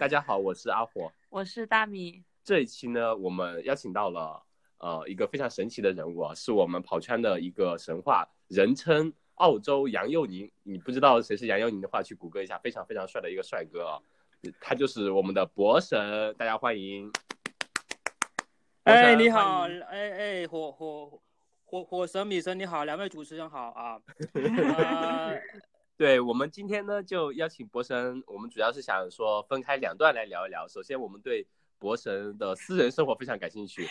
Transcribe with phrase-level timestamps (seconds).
[0.00, 2.24] 大家好，我是阿火，我是大米。
[2.42, 4.42] 这一期呢，我们邀请到了
[4.78, 10.50] 呃一个非常神奇的人物啊，是我们跑圈的一个神话，人称澳洲杨佑宁。
[10.62, 14.00] 你不知道谁是杨佑宁的话，去谷歌一下，非常非常帅的一个帅哥啊，
[14.58, 17.12] 他就是我们的博神，大家欢迎。
[18.84, 21.20] 哎，你好，哎哎，火火
[21.66, 24.00] 火火神米神你好，两位主持人好啊。
[26.00, 30.66] 对我们今天呢，就邀请博神，我们主要是想说分开两段来聊一聊。
[30.66, 31.46] 首先，我们对
[31.78, 33.86] 博神的私人生活非常感兴趣。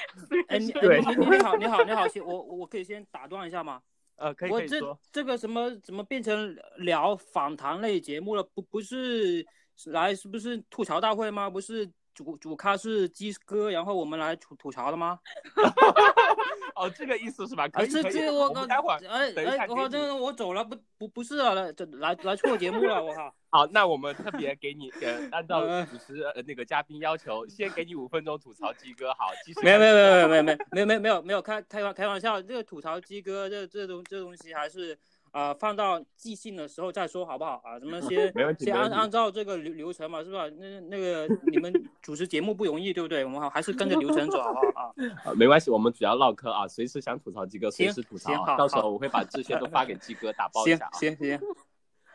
[0.48, 3.80] 哎，你对，你你好，你好，你好，先我我可以先打断一下吗？
[4.16, 8.42] 呃，可以可以这这个什么怎么变成聊访谈类节目了？
[8.42, 9.46] 不不是
[9.86, 11.48] 来是不是吐槽大会吗？
[11.48, 11.88] 不是。
[12.12, 15.18] 主主咖是鸡哥，然后我们来吐吐槽的吗？
[16.76, 17.68] 哦，这个意思是吧？
[17.68, 23.34] 可以，这这我我待会儿哎哎，我靠，这我走了，不不不是啊，来来来错节目了，我靠。
[23.52, 29.12] 好，那我们特别给你呃，按照主持呃那个嘉宾要求，先给你五分钟吐槽鸡哥。
[29.14, 29.60] 好，继续。
[29.64, 34.98] 没有没有没有没有没有没有没有没有没有开开玩开玩笑，这个吐槽鸡哥这这东这东西还是。
[35.32, 37.80] 啊，放到即兴的时候再说好不好啊？
[37.80, 40.50] 咱们 先先按按照这个流流程嘛，是吧？
[40.58, 43.24] 那那个你们 主持节目不容易，对不对？
[43.24, 44.94] 我们好还是跟着流程走好不好
[45.26, 45.34] 啊？
[45.36, 50.98] 没关系，我们主要唠嗑啊，随时想吐槽鸡哥随时吐槽，啊，到时候我会把这些都发给鸡哥打包一下啊。
[50.98, 51.40] 行行，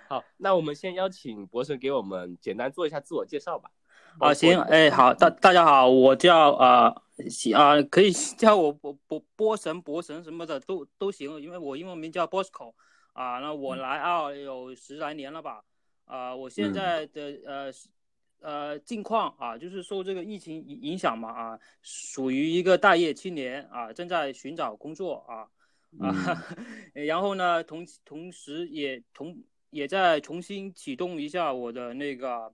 [0.08, 3.70] 好，那我们先邀请博神给我们简单做一下自我介绍吧。
[4.18, 12.72] 啊，行，哎，好，大大家好，我叫啊，行啊，可以叫我波波波神博神什么的都都行，因为我英文名叫 Bosco。
[13.14, 15.64] 啊，那我来澳有十来年了吧？
[16.04, 17.72] 啊，我现在的呃
[18.40, 25.48] 呃近况啊，就是受这个疫情影影响嘛啊，属于一个待业青年啊，正在寻找工作啊
[26.00, 26.12] 啊，
[26.92, 32.52] 然后呢，同同时也同也在重新启动一下我的那个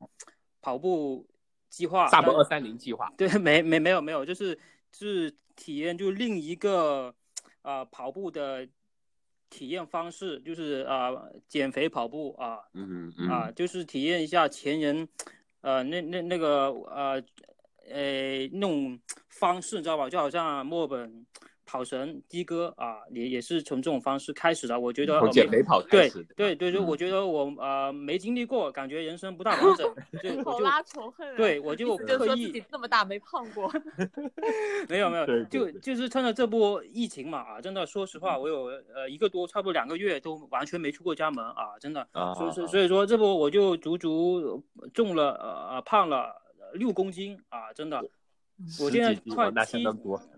[0.61, 1.27] 跑步
[1.71, 3.11] 计划，萨博二三零计划。
[3.17, 4.59] 对，没没没有没有，就是
[4.93, 7.15] 是体验就另一个
[7.63, 8.69] 啊跑步的。
[9.51, 11.11] 体验方式就是啊，
[11.47, 15.07] 减肥跑步啊，嗯嗯啊，就是体验一下前人，
[15.61, 17.23] 呃，那那那个呃，
[17.91, 20.09] 呃，那种方式，你知道吧？
[20.09, 21.27] 就好像墨尔本。
[21.71, 24.81] 跑神的哥啊，也也是从这种方式开始的。
[24.81, 29.95] 我觉得减肥跑对对对，就我觉得我呃没经历过，感觉人生不大完整。
[30.21, 31.37] 就拉仇恨。
[31.37, 33.73] 对，我就刻意这么大没胖过。
[34.91, 42.05] 没有没有，就就是趁着这波疫情嘛啊，真的说实话，我有呃一个多差不多两个月都完全没出过家门啊，真的。
[42.11, 42.35] 啊。
[42.35, 44.61] 所以所以说这波我就足足
[44.93, 45.35] 重了
[45.71, 46.35] 呃胖了
[46.75, 48.05] 六公斤啊，真的。
[48.79, 49.83] 我现在快七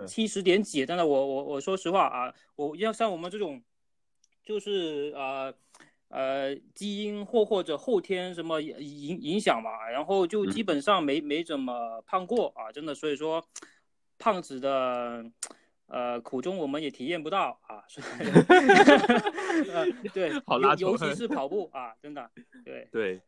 [0.06, 3.62] 七十点几，真的，我我我说实话啊，我要像我们这种，
[4.43, 5.53] 就是呃
[6.09, 13.44] 呃基因或或者后天什么影影响嘛，然后就基本上没没怎么胖过啊，真的，所以说
[14.19, 15.25] 胖子的
[15.87, 18.06] 呃苦衷我们也体验不到啊，所以
[20.15, 20.31] 对，
[20.78, 22.31] 尤尤其是跑步啊，真的，
[22.65, 22.88] 对。
[22.93, 23.21] 对。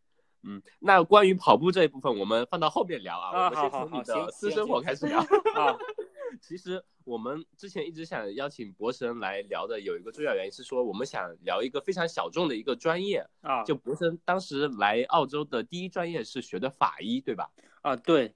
[0.46, 3.46] 嗯，那关于跑步这一部分，我们放到后面聊啊。
[3.46, 5.76] 我们先从你的私生活开始 聊啊。
[6.42, 13.62] 其实我们之前一直想邀请博神来聊的，有一个重要原因是说，我们想聊一个非常小众的一个专业啊。
[13.62, 17.48] 就博神当时来澳洲的第一专业是学的法医，对吧？
[17.82, 18.34] 啊，对，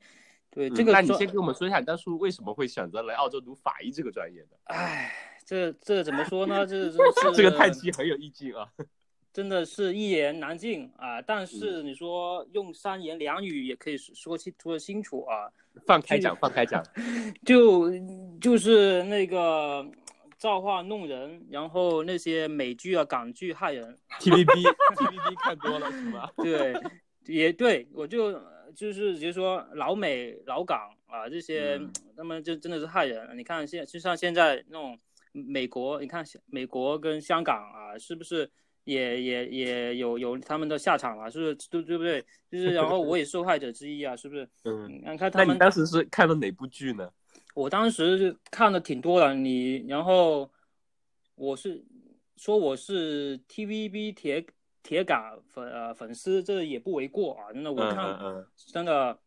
[0.50, 0.92] 对，这个。
[0.92, 4.56] 那你先给我们说一下，当初为什么会选择来澳洲读法医这个专业的？
[4.64, 5.12] 哎，
[5.44, 6.64] 这这怎么说呢？
[6.64, 6.88] 这
[7.34, 8.68] 这个太极很有意境啊。
[9.38, 11.22] 真的是一言难尽啊！
[11.22, 15.46] 但是你说用三言两语也可以说清说得清楚啊。
[15.86, 16.82] 放开讲，放开讲，
[17.46, 17.88] 就
[18.40, 19.88] 就是那个
[20.38, 23.96] 造化弄人，然后那些美剧啊、港剧害人。
[24.18, 26.28] TVB，TVB 看多了是吗？
[26.42, 26.74] 对，
[27.26, 28.32] 也对，我就
[28.74, 31.80] 就是直接说老美、老港啊这些，
[32.18, 33.38] 那么就真的是害人。
[33.38, 34.98] 你看现就像现在那种
[35.30, 38.50] 美国，你看美国跟香港啊，是不是？
[38.88, 41.68] 也也也有有他们的下场了，是不是？
[41.68, 42.24] 对对不对？
[42.50, 44.48] 就是 然后我也受害者之一啊，是不是？
[44.64, 45.48] 嗯，你看他们。
[45.48, 47.12] 那你当时是看了哪部剧呢？
[47.54, 50.50] 我当时看的挺多的，你然后
[51.34, 51.84] 我是
[52.36, 54.46] 说我是 TVB 铁
[54.82, 57.52] 铁杆粉呃粉丝，这也不为过啊。
[57.52, 59.18] 真的，我看真的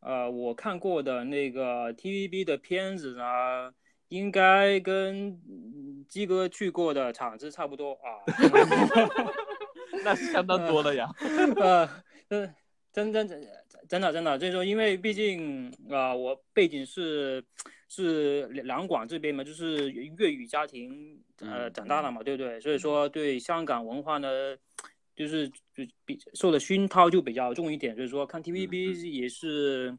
[0.00, 3.74] 呃，我看过的那个 TVB 的片子啊。
[4.16, 5.38] 应该跟
[6.08, 8.22] 鸡哥去过的场子差不多啊，
[10.04, 11.08] 那是相当多的呀。
[11.56, 11.88] 呃，
[12.92, 13.28] 真真真
[13.88, 17.44] 真的真的，就是说，因为毕竟啊，我背景是
[17.88, 22.58] 是两广这边嘛，就是粤语家庭呃长大的嘛，对不对？
[22.60, 24.28] 所以说对香港文化呢
[25.14, 25.54] 就是就
[26.04, 29.96] 比受的熏陶就比较重一点，所以说看 TVB 也是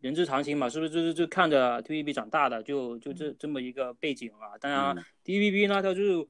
[0.00, 0.90] 人之常情嘛，是不是？
[0.90, 4.56] 就是就看着 TVB 长大的，就就这这么一个背景啊。
[4.60, 6.28] 当然 TVB 呢，它就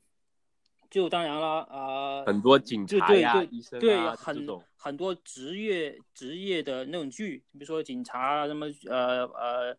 [0.91, 9.76] 就当然了啊，很多警察呀、医生啊，很很多职业职业的那种剧，比如说警察什么呃呃。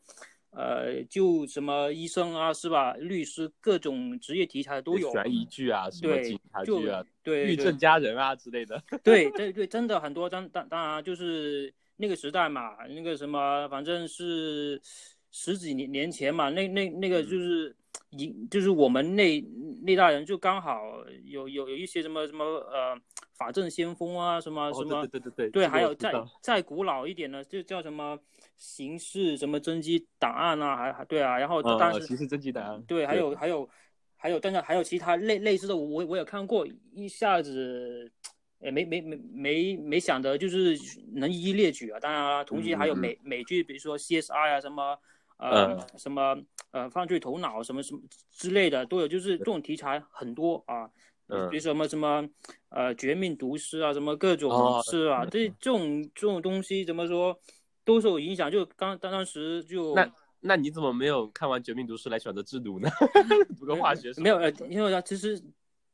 [0.52, 2.94] 呃，就什么医生啊，是吧？
[2.94, 5.12] 律师，各种职业题材都有。
[5.12, 8.82] 悬疑剧啊，什么警察剧啊，对，律政佳人啊之类的。
[9.04, 10.28] 对 对对，真的很多。
[10.28, 14.82] 当当当然就是那个时代嘛，那个什么，反正是
[15.32, 17.76] 十几年年前嘛，那那那个就是
[18.12, 19.42] 一就是我们那
[19.84, 20.82] 那代人就刚好
[21.26, 22.98] 有有有一些什么什么呃
[23.34, 28.18] 法政先锋啊，什么什么，对对对对对，还有再再古老一点的，就叫什么。
[28.60, 33.70] 刑事什么侦缉档案啊，还还对啊，然后当时刑事侦缉档案对，还有还有
[34.16, 38.12] 还有，但是还有其他类类似的，我我有看过，一下子
[38.60, 40.78] 也没没没没没想的，就是
[41.14, 42.00] 能一一列举啊。
[42.00, 44.98] 当然了，同时还有美美剧，比如说 CSI 啊，什么
[45.38, 46.38] 呃什么
[46.72, 48.02] 呃犯罪头脑什么什么
[48.32, 50.90] 之类的都有，就是这种题材很多啊。
[51.30, 52.26] 嗯，比如什么什么
[52.70, 55.26] 呃绝命毒师啊，什么各种是吧？
[55.26, 57.38] 这这种这种东西怎么说？
[57.84, 60.12] 都受影响，就刚当当时就那
[60.42, 62.90] 那你怎么没有看完《绝命毒师》来选择制毒呢？
[63.58, 65.42] 读个化学没有呃，因为它其实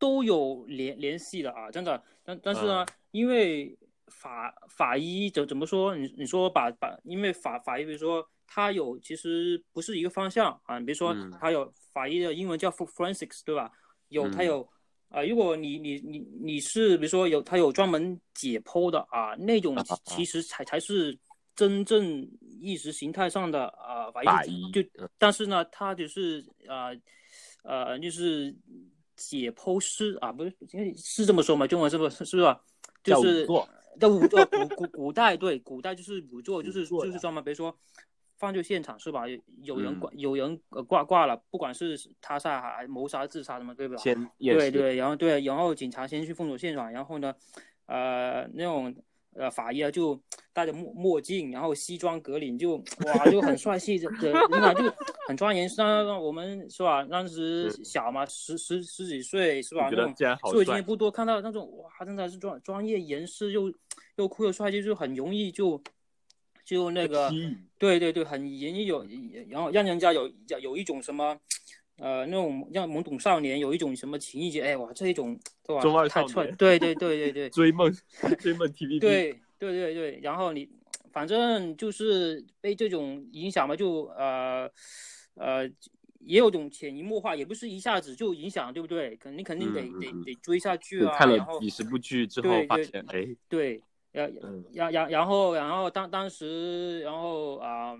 [0.03, 2.03] 都有联联系的啊，真的。
[2.25, 3.73] 但但是呢，因为
[4.07, 5.95] 法法医怎怎么说？
[5.95, 10.77] 你你说把把，因为法法医，比如说他有其实不是一个方向啊。
[10.77, 13.71] 你比如说他有法医的英文叫 forensics，对吧？
[14.09, 14.67] 有他有
[15.07, 19.73] 啊，如果你你你你是比如说有他有专门解剖的啊，那种
[20.03, 21.17] 其实才才是。
[21.55, 22.27] 真正
[22.59, 24.81] 意识形态上的啊法医就，
[25.19, 26.89] 但是呢，他就是啊
[27.63, 28.51] 呃就是
[29.15, 30.53] 解剖师啊，不是
[30.95, 31.65] 是这么说吗？
[31.67, 32.61] 中文是不是是吧？
[33.03, 33.45] 就是
[33.99, 37.77] 在仵作古古古代对古代就是仵作，就是就是专门比如说
[38.37, 39.23] 犯罪现场是吧？
[39.61, 43.97] 有人挂有人挂挂了，不管是他杀还谋杀自杀什么，对吧？
[43.97, 47.33] 先对对，然后对，然后警察先去封锁现场，然后呢
[47.85, 48.95] 呃那种。
[49.35, 50.19] 呃，法医啊，就
[50.51, 54.83] 戴着墨墨镜，然后西装革领，就哇，就很帅气的，真的就
[55.27, 55.67] 很庄严。
[55.77, 57.03] 让让我们是吧？
[57.05, 59.89] 当时小嘛，十十十几岁是吧？
[59.91, 63.73] 那种社会经验不多，看到那种哇，真的是专专业人士，又
[64.17, 65.81] 又酷又帅气，就很容易就
[66.63, 67.31] 就那个，
[67.79, 69.05] 对对对，很容易有，
[69.49, 70.31] 然后让人家有
[70.61, 71.37] 有一种什么。
[72.03, 75.81] 呃，那种让懵懂少年有一种什么情谊节，哎哇，这一种对吧？
[75.81, 77.89] 中二少年，对对对对对， 追梦
[78.39, 80.67] 追梦 TVB，对对对对，然后你
[81.13, 84.69] 反正就是被这种影响嘛，就呃
[85.35, 85.65] 呃，
[86.19, 89.15] 也有种潜移默化，也不是一下子就影响，对不对？
[89.15, 91.15] 肯定肯定得得得追下去啊。
[91.17, 94.29] 看了几十部剧之后，发现哎，对，然
[94.73, 97.95] 然然然后然后当当时然后啊，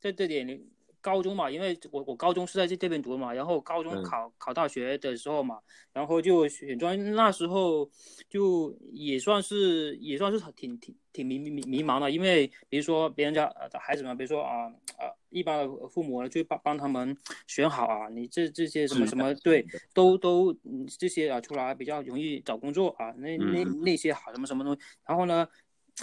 [0.00, 0.60] 在这点。
[1.04, 5.58] 高中嘛，因为我我高中是在这这边读的嘛，然后高中考考大学的时候嘛，
[5.92, 7.86] 然后就选专业，那时候
[8.30, 14.64] 就也算是也算是挺挺挺迷迷迷茫的，因为比如说别人家的孩子嘛，比如说啊
[14.96, 17.14] 啊，一般的父母就帮帮他们
[17.46, 20.56] 选好啊，你这这些什么什么对，都都
[20.98, 25.46] 这些啊出来比较容易找工作啊，那那那些好什么什么东西，然后呢，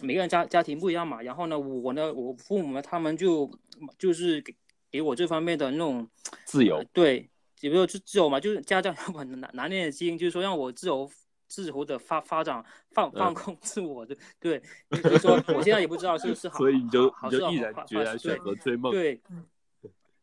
[0.03, 3.49] 每个人家家庭不一样嘛，然后呢我呢我父母呢他们就
[3.97, 4.53] 就是给。
[4.91, 6.07] 给我这方面的那种
[6.45, 7.29] 自由，对，
[7.62, 11.10] 也不说自自由嘛，就是家长有本难难念的经，就是说让我自由
[11.48, 14.62] 自由的发发展，放放空 自我的，对，
[15.01, 19.21] 所以说我现在也不知道是不是好，所以你就你就毅然决然选择追梦，对，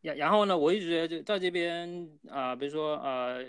[0.03, 3.45] 然然后呢，我一直觉得就在这边啊，比如说呃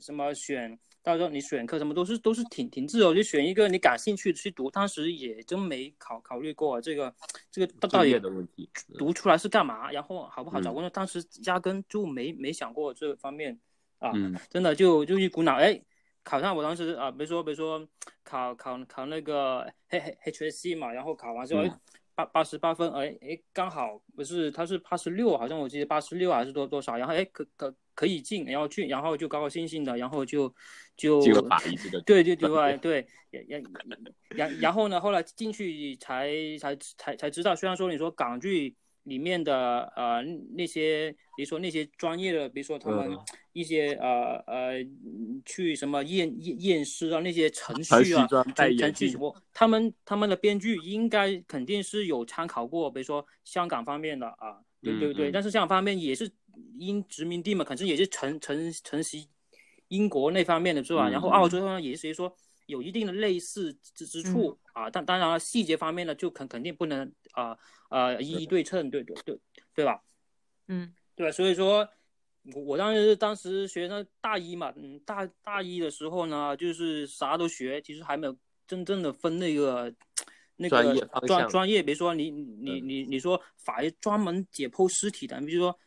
[0.00, 0.78] 什么选。
[1.02, 4.70] 到时候你选课什么都是都是挺挺自由，就选一个你感兴趣去读。
[4.70, 7.14] 当时也真没考考虑过这个
[7.50, 10.90] 这个到底的问题，读出来是干嘛，然后好不好找工作？
[10.90, 13.58] 当时压根就没没想过这方面
[13.98, 14.12] 啊，
[14.50, 15.80] 真的就就一股脑哎，
[16.22, 17.88] 考上我当时啊，比如说比如说
[18.22, 21.62] 考考考那个 H H S C 嘛，然后考完之后
[22.18, 27.72] 八八十八分，哎哎刚好不是他是八十六，好像我记得八十六还是多多少，然后哎可可。
[27.98, 30.54] 可以进，然后去，然后就高高兴兴的，然后就
[30.96, 31.20] 就
[32.06, 33.60] 对对对对，然
[34.28, 38.76] 然然后呢，后来进去才才才才知道，虽然说你说港剧
[39.08, 40.22] 里面的呃
[40.54, 43.16] 那些，比如说那些专业的，比如说他们
[43.52, 44.74] 一些呃呃
[45.44, 48.26] 去什么验验验尸啊那些程序啊
[48.76, 56.30] 程序什么，他们他们的编剧应该肯定是有参考过，比如说香港方面的啊，对对对，但是香港方面也是。
[56.76, 59.28] 英殖民地嘛，可是也是承承承袭
[59.88, 61.08] 英国那方面的是吧？
[61.08, 62.36] 然后澳洲呢也是说，
[62.66, 67.56] 有一定的类似之之处啊，但当然了，细节方面呢，就肯肯定不能啊
[67.88, 69.38] 啊一一对称，对对对
[69.74, 70.02] 对吧？
[70.68, 71.88] 嗯，对，所以说，
[72.54, 79.92] 我我当时当时学生大一嘛，嗯，大大一的时候呢，就是啥都学，其实还没有真正的分那个
[80.56, 80.94] 那个
[81.26, 85.78] 专专业，比如说你你你你说法医专门解剖尸体的，比如说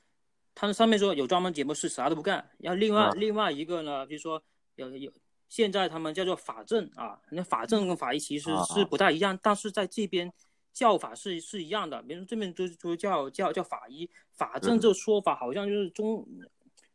[0.53, 4.43] 他们上面说有专门解剖师啥都不干，然后另外另外一个呢，比如说
[4.75, 5.12] 有有。
[5.51, 10.31] 现在他们叫做法证啊，那法证跟法医其实是不太一样，但是在这边
[10.74, 12.01] 叫法是是一样的。
[12.04, 16.28] 比如说这边就就叫叫叫法医，法政这个说法好像就是中，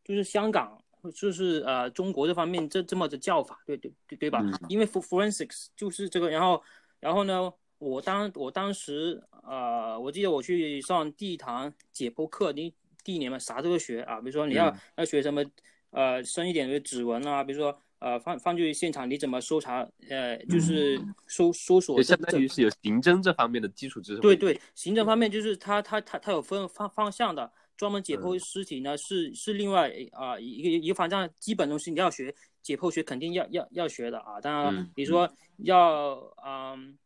[0.04, 0.82] 就是香港
[1.14, 4.42] 就是呃中国这方面这这么的叫法，对对对对吧？
[4.68, 6.62] 因为 forensics 就是这个，然后
[7.00, 15.44] 然后呢，我当我当时呃，我记得我去上第一堂解剖课，第第一年嘛，啥都要学啊，比如说你要要学什么
[15.90, 17.80] 呃深一点的指纹啊，比如说。
[18.06, 19.84] 呃，放放去现场，你怎么搜查？
[20.08, 20.96] 呃，就是
[21.26, 24.20] 搜搜索，相当于是有刑侦这方面的基础知识。
[24.20, 32.32] 对对，刑侦方面就是它它它它有分方方向的，专门解剖尸体呢是是另外啊一个一个方向，基本东西你要学，
[32.62, 34.40] 解剖学肯定要要要学的啊。
[34.40, 36.96] 当然，你说要嗯，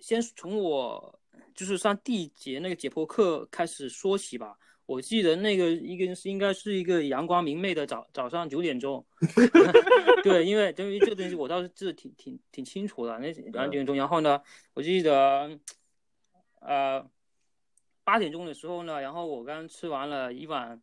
[0.00, 1.20] 先从我
[1.54, 4.58] 就是上第一节那个解剖课开始说起吧。
[4.84, 9.04] 我记得那个一个是应该是一个阳光明媚的早早上九点钟，
[10.24, 13.96] 对，因为因为这个东西我倒是记得挺挺挺清楚的，那两点钟。
[13.96, 14.42] 然后呢，
[14.74, 15.58] 我记得
[16.60, 17.08] 呃
[18.04, 20.82] 八点钟的时候呢，然后我刚吃完了一碗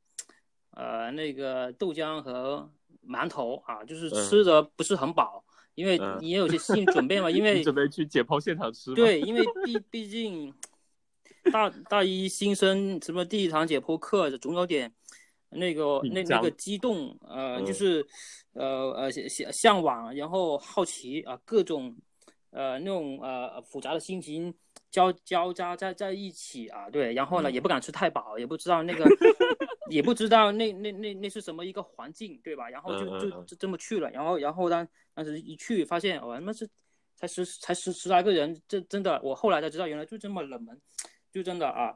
[0.71, 2.71] 呃那个豆浆和
[3.05, 5.43] 馒头啊，就是吃的不是很饱，
[5.75, 8.93] 因为你也有些心理准备嘛，因为 准备去解剖现场吃。
[8.95, 10.53] 对，因为毕毕竟。
[11.51, 14.91] 大大一新生什么第一堂解剖课总有点
[15.49, 18.05] 那个那那个激动，呃，就是
[18.53, 21.95] 呃呃向向往，然后好奇啊，各种
[22.51, 24.53] 呃那种呃复杂的心情
[24.91, 29.05] 交交杂在在一起啊，对，然后呢也不敢吃太饱，也不知道那个
[29.89, 32.69] 也不知道那那那那是什么一个环境，对吧？
[32.69, 36.69] 然后就就就这么去了，然后然后当当时一去发现，我他妈是
[37.15, 40.79] 才十才十十来个人，这真的我后来才知道原来就这么冷门。
[41.31, 41.95] 就真的啊，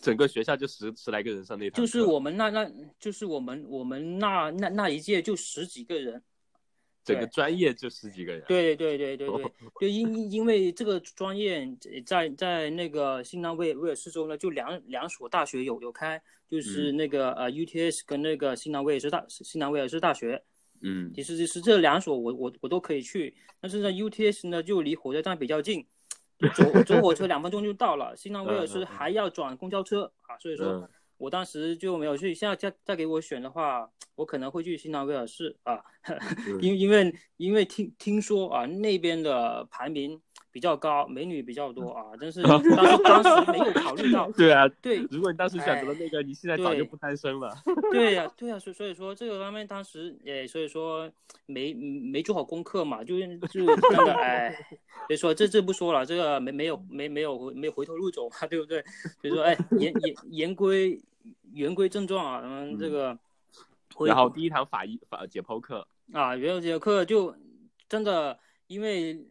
[0.00, 6.22] 整个学校就十十来个人上那堂，就是我们那那，就是我们我们那那那一届就十几个人，
[7.04, 8.44] 整个专业就十几个人。
[8.46, 11.66] 对对对对对， 就因因为这个专业
[12.06, 20.42] 在在那个新南威威尔士州呢，就两两所大学有有开，就是那个呃 UTS 跟那个新南威尔士大新南威尔士大学。
[20.80, 25.84] 嗯，其实是这两所我我我都可以去，但是呢 UTS 呢就离火车站比较近。
[26.54, 32.32] 走走火车 两分钟就到了，新南威尔士还要转公交车啊，所以说我当时就没有去。
[32.34, 35.82] 现在再再给我选的话，我可能会去新南威尔士啊，
[36.60, 40.20] 因 因为因为听听说啊那边的排名。
[40.58, 42.68] 比较高，美女比较多啊，但是当时
[43.04, 44.28] 当时没有考虑到。
[44.36, 47.54] 对啊，对，如果你当时选择了那个，你现在早就不单身了。
[47.92, 51.08] 对呀，对呀，所所以说这个方面当时诶，所以说
[51.46, 54.52] 没没做好功课嘛，就就真的哎，
[55.06, 58.82] 所以说这这不说了，这个没没有没没有没有回头路走嘛，对不对？
[59.22, 61.00] 所以说哎，言言言归
[61.52, 63.16] 言归正传啊，咱嗯，这个。
[64.04, 67.32] 然后第一堂法医法解剖课啊，原有节课就
[67.88, 68.36] 真的
[68.66, 69.24] 因为。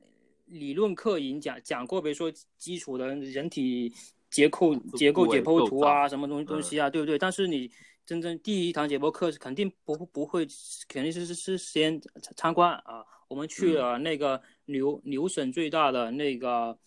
[0.47, 3.93] 理论课已经讲讲过，比如说基础的人体
[4.29, 7.17] 结构结构解剖图啊，什么东西东西啊，对不对？
[7.17, 7.69] 但是你
[8.05, 10.47] 真正第一堂解剖课是肯定不不会，
[10.87, 12.01] 肯定是是是先
[12.35, 13.03] 参观啊。
[13.27, 16.77] 我们去了那个牛牛省最大的那个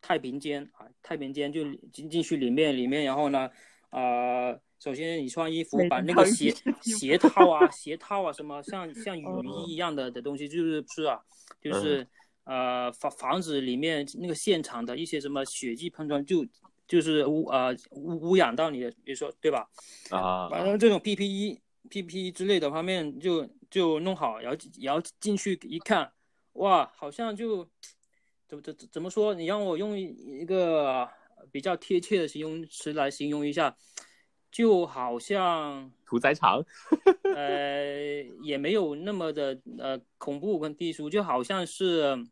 [0.00, 3.50] 太平间啊，太平间就进进去里面里面，然后呢，
[3.90, 11.20] 呃，首先你穿衣服，把那个鞋鞋套啊鞋套啊什么像像雨衣一样的的东西，就是是啊，
[11.60, 12.06] 就是。
[12.44, 16.44] 呃，房房子里面那个现场的一些什么血迹喷撞，就
[16.88, 19.68] 就是污呃污污染到你的，比如说对吧？
[20.10, 26.12] 啊，反正这种 PPE、PPE 之类的方面就就弄好，然后然后进去一看，
[26.54, 27.64] 哇，好像就
[28.48, 29.34] 怎么怎怎怎么说？
[29.34, 31.08] 你让我用一个
[31.50, 33.76] 比较贴切的形容词来形容一下，
[34.52, 36.64] 就好像屠宰场，
[37.34, 42.24] 呃，也没有那么的呃恐怖跟低俗，就好像是。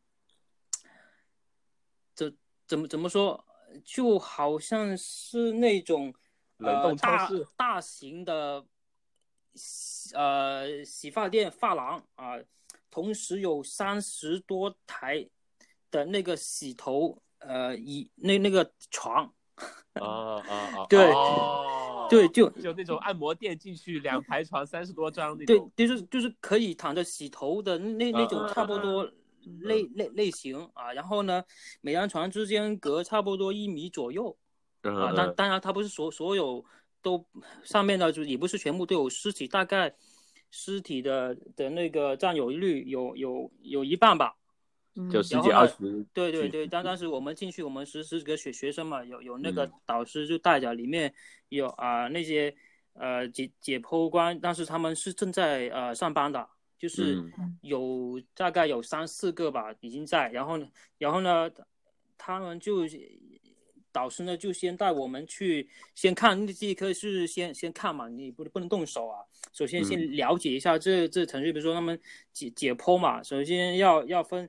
[2.12, 2.36] 怎
[2.66, 3.42] 怎么怎么说，
[3.82, 6.12] 就好像是那种
[6.58, 8.66] 呃大大型的
[10.12, 12.34] 呃洗发店发廊啊，
[12.90, 15.26] 同时有三十多台
[15.90, 19.32] 的那个洗头呃椅那那个床
[19.94, 21.10] 啊啊啊 对
[22.10, 29.08] 对就就那种按摩店进去两排床三十多张那种对就是就是可以躺着洗头的那那种差不多
[29.60, 31.42] 类类类型啊，然后呢，
[31.80, 34.36] 每张床之间隔差不多一米左右
[34.82, 36.62] 啊，当当然它不是所所有
[37.00, 37.24] 都
[37.62, 39.94] 上面的就也不是全部都有尸体，大概
[40.50, 44.36] 尸体的的那个占有率有有有一半吧。
[45.08, 51.14] 就十几二十，对对对，当当时我们进去，我们十十几个学学生嘛，有有那个导师就带着，里面
[51.48, 52.54] 有啊那些
[52.94, 57.22] 呃解解剖官，当时他们是正在呃上班的，就是
[57.60, 60.66] 有大概有三四个吧已经在，然后呢
[60.98, 61.50] 然后呢
[62.18, 62.82] 他们就
[63.92, 72.00] 导师呢就先带我们去先看那这科是先先看嘛，你不不能动手啊，首先先了解一下这这程序，比如说他们
[72.32, 74.48] 解解剖嘛，首先要要分。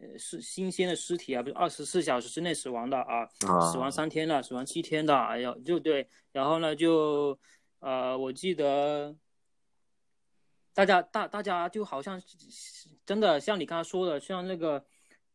[0.00, 3.26] 呃，是新鲜的尸体啊，不是二十四小时之内死亡的啊，
[3.70, 7.38] 死亡三天的，死亡七天的，哎呀，就对，然后呢，就
[7.80, 9.14] 呃，我记得
[10.72, 12.20] 大家大大家就好像
[13.04, 14.84] 真的像你刚才说的，像那个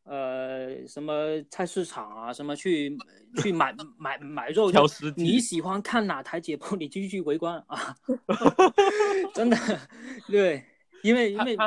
[0.04, 2.98] 呃什么菜市场啊，什么去
[3.38, 7.96] 去买买买肉，挑尸体，你喜欢看哪台解剖，你就去围观啊，
[9.36, 9.58] 真的，
[10.28, 10.64] 对，
[11.04, 11.58] 因为因为。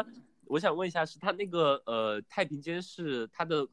[0.49, 3.67] 我想问一下，是他那个呃太平间是他的，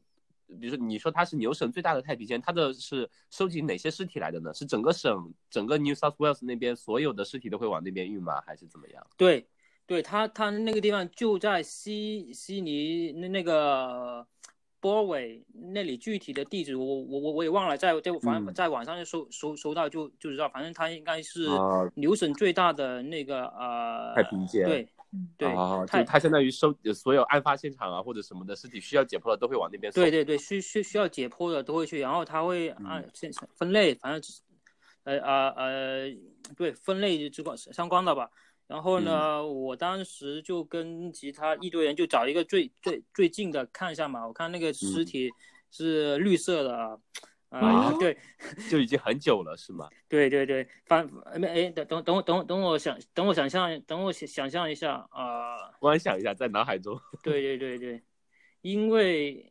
[0.60, 4.54] 比如说你说他是牛省最大的太平间，他的是收集哪些尸体来的呢？
[4.54, 8.42] 是整个省整个 New South Wales 那边所有的尸体都会往那边运吗？
[8.46, 9.08] 还是怎么样？
[9.18, 9.48] 对，
[9.86, 14.28] 对他他那个地方就在悉悉尼那那个
[14.80, 21.48] 波尾那里，具体的地址我我我我也忘了，在在反正在网上就搜搜搜到就就知道，反正他应该是
[21.96, 24.88] 牛省最大的那个呃太平间对。
[25.38, 30.04] 对，就它相当于收所有案发现场啊或者什么的尸体需要解剖的都会往那边送。
[30.04, 34.22] 对对对，需需需要解剖的都会去，然后他会按现分类，反正
[35.04, 36.16] 呃呃呃，
[36.56, 38.30] 对，分类之关相关的吧。
[38.68, 45.30] 然后呢，我当时就跟其他一堆人就找一个最最最近的看一下嘛，我看那个尸体
[45.70, 46.98] 是绿色的啊。
[47.60, 48.18] 啊， 对，
[48.70, 49.88] 就已经很久了，是吗？
[50.10, 57.00] 对对对，反没哎，等等等我等等我想等我想象等我想想象一下啊，观想一下在脑海中。
[57.24, 58.04] 对对对对，
[58.62, 59.46] 因为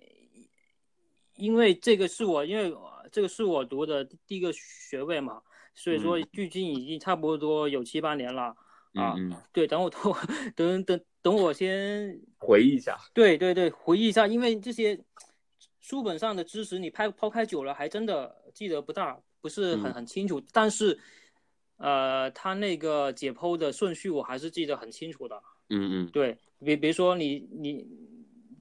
[1.37, 2.77] 因为这个是我因为
[3.11, 5.41] 这个是我读的第一个学位嘛，
[5.75, 8.55] 所以说距今已经差不多有七八年了
[8.95, 9.15] 啊。
[9.53, 10.13] 对，等我等
[10.55, 12.99] 等等等我先回忆一下。
[13.15, 15.01] 对对对，回忆一下，因为这些。
[15.85, 20.43] 书本上的知识你拍抛开久了，还真的记得不大，不是很很清楚。
[20.51, 20.99] 但是，
[21.77, 25.43] 呃，他那个解剖的顺序我还是记得很清楚的。
[25.69, 27.87] 嗯嗯，对，比比如说你你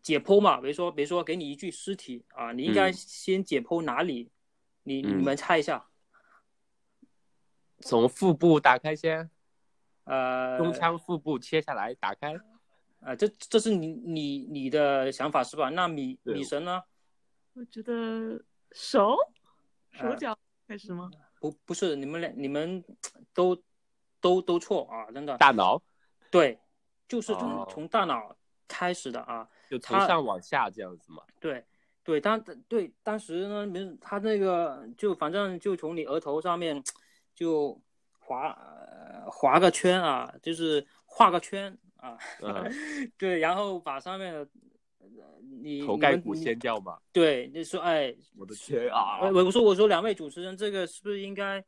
[0.01, 4.29] 解剖嘛，比如说比如说给你一具尸体啊，你应该先解剖哪里？
[4.83, 5.87] 你你们猜一下。
[7.79, 9.29] 从腹部打开先。
[10.03, 10.57] 呃。
[10.57, 12.37] 胸腔腹部切下来打开。
[12.99, 15.69] 啊，这这是你你你的想法是吧？
[15.69, 16.83] 那米米神呢？
[17.55, 19.15] 我觉得手
[19.91, 20.35] 手脚
[20.67, 21.11] 开始吗？
[21.39, 22.83] 不不是，你们俩你们
[23.31, 23.55] 都
[24.19, 25.11] 都都错啊！
[25.11, 25.37] 真的。
[25.37, 25.79] 大脑。
[26.31, 26.59] 对，
[27.07, 28.35] 就是从从大脑
[28.67, 29.47] 开始的啊。
[29.69, 31.21] 就从上往下这样子嘛。
[31.39, 31.63] 对
[32.03, 36.83] 对，当对当时呢，没他那个就反正就从你额头上面
[37.35, 37.79] 就
[38.19, 38.51] 划
[39.27, 42.17] 划个圈啊，就是画个圈啊。
[43.15, 44.47] 对，然后把上面的。
[45.61, 46.97] 你头盖骨先掉吗？
[47.13, 49.21] 对，你说，哎，我的天啊！
[49.21, 51.63] 我我说我说两位主持人，这个是不是应该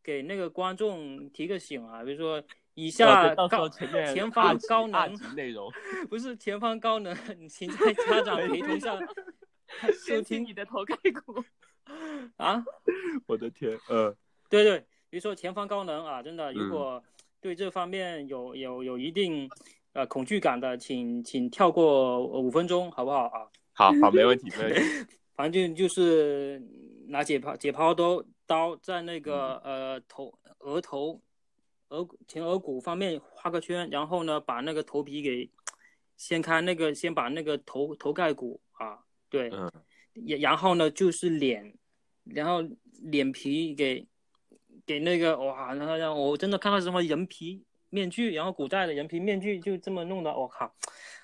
[0.00, 2.04] 给那个观众提个醒啊？
[2.04, 2.40] 比如说
[2.74, 5.68] 以下高前方高能内容，
[6.08, 7.12] 不是前方高能，
[7.48, 8.96] 请在家长陪同下
[10.06, 11.42] 收听你的头盖骨
[12.36, 12.62] 啊！
[13.26, 14.14] 我的天，呃，
[14.48, 14.78] 对对，
[15.10, 17.02] 比如说前方高能啊，真的，如果
[17.40, 19.50] 对这方面有有有一定。
[19.94, 23.46] 呃，恐惧感的，请请跳过五分钟，好不好啊？
[23.74, 25.06] 好好，没问题，没问题。
[25.36, 26.62] 反正就是
[27.08, 31.20] 拿解剖解剖刀刀在那个呃头额头
[31.88, 35.50] 额前额骨方面画个圈，然后呢把那个头皮给
[36.16, 39.50] 掀开，那个先把那个头头盖骨啊，对，
[40.14, 41.74] 然然后呢就是脸，
[42.24, 42.62] 然后
[43.02, 44.06] 脸皮给
[44.86, 47.62] 给那个哇，然后让我真的看到什么人皮。
[47.92, 50.74] 面具，然后古代的人皮面具就这么弄的，我靠，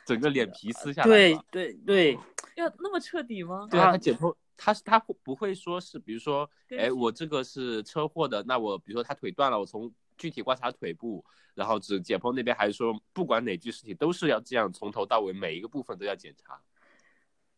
[0.05, 1.09] 整个脸皮撕下来。
[1.09, 2.19] 对对对，
[2.57, 3.67] 要那么彻底吗？
[3.71, 16.61] 对啊，他解剖，他是他不会说是，比如说，哎，我这个是车祸的，那我比如说他腿断了，我从具体观察腿部，然后只解剖那边还是说，不管哪具尸体都是要这样从头到尾每一个部分都要检查。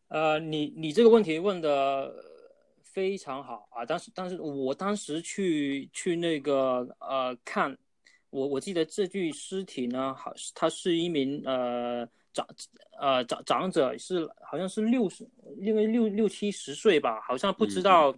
[0.07, 2.23] 呃，你你这个问题问的
[2.81, 7.77] 非常好啊，但是但是我当时去去那个呃看。
[8.31, 12.47] 我我记得这具尸体呢，好，他是一名呃长
[12.99, 15.27] 呃长长者是好像是六十，
[15.59, 18.15] 因为六六七十岁吧，好像不知道，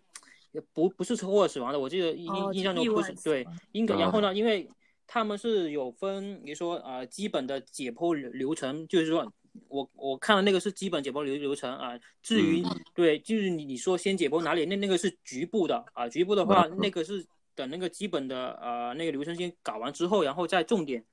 [0.71, 4.69] 不不是车祸死亡的，我记得印印象中不是对，应该然后呢，因为
[5.08, 9.30] 他们是有分，比如说呃基本的解剖流流程，就是说
[9.67, 21.04] 我我看了那个是基本解剖流流程啊，至于对，就是你你说先解剖哪里，那那个是局部的啊，局部的话那个是等那个基本的呃那个流程先搞完之后，然后再重点。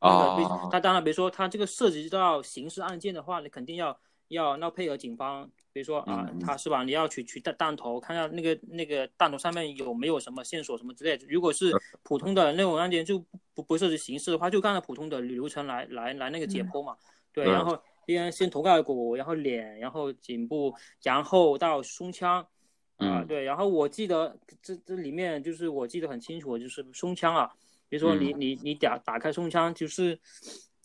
[0.00, 0.36] 啊，
[0.70, 6.84] 他当然，比如说他这个涉及到刑事案件的话，你肯定要要要配合警方，比如说啊，他是吧？
[6.84, 11.24] 你要取取弹弹头，看下那个那个弹头上面有没有什么线索什么之类的。
[11.28, 13.18] 如果是普通的那种案件，就
[13.54, 16.94] 不不涉及刑事的话，就按照普通的流程来来来那个解剖嘛。
[17.32, 22.46] 对，然后先先头盖骨，然后脸，然后颈部，然后到胸腔，
[22.96, 27.50] 啊，对，然后我记得这这里面就是我记得很清楚，就是胸腔啊。
[27.88, 30.18] 比如说你你你打打开胸腔，就是，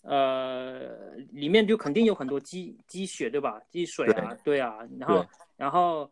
[0.02, 3.60] 呃，里面就肯定有很多积积血，对吧？
[3.70, 4.78] 积水啊，对啊。
[4.98, 6.10] 然后然后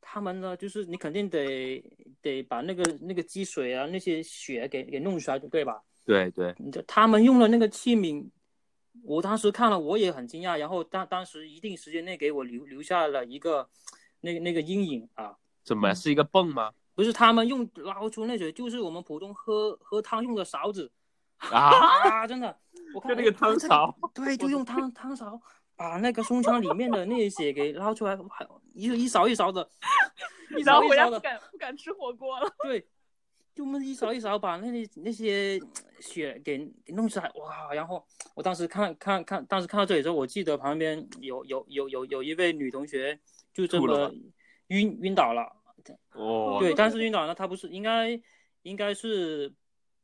[0.00, 1.82] 他们呢，就是你肯定得
[2.22, 5.82] 得把那个那个积水啊，那些血给给弄出来，对吧？
[6.06, 6.54] 对对。
[6.86, 8.26] 他们用了那个器皿，
[9.02, 10.58] 我当时看了我也很惊讶。
[10.58, 13.68] 然后当当时一定时间内给我留留下了一个
[14.24, 15.36] 那个那个阴影啊。
[15.62, 16.72] 怎么是一个泵吗？
[16.94, 20.90] 不是他们用捞出那水，就是我们普通喝喝汤用的勺子
[21.50, 22.26] 啊！
[22.26, 22.56] 真的，
[22.94, 25.40] 我看就那个汤勺，对，就用汤汤勺
[25.74, 29.68] 把那个胸腔里面的那些血给捞出来，还一 一勺一勺的，
[30.56, 32.48] 一勺一勺的，不敢不敢吃火锅了。
[32.62, 32.86] 对，
[33.54, 35.60] 就我们一勺一勺把那那些
[35.98, 37.74] 血给给弄出来，哇！
[37.74, 43.18] 然后我当时看看看，当时看到这里之后，我记得旁边有有有有有一位女同学
[43.54, 44.12] 就这么
[44.66, 45.50] 晕晕倒了。
[46.12, 48.20] 哦，对，但是晕倒了，他不是应该，
[48.62, 49.52] 应该是